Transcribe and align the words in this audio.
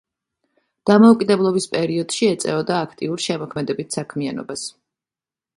დამოუკიდებლობის 0.89 1.67
პერიოდში 1.75 2.29
ეწეოდა 2.31 2.79
აქტიურ 2.87 3.23
შემოქმედებით 3.29 3.99
საქმიანობას. 3.99 4.69